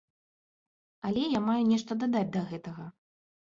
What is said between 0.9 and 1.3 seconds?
Але